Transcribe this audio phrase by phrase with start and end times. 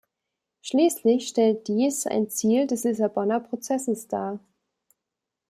[0.61, 4.39] Schließlich stellt dies ein Ziel des Lissabonner Prozesses dar.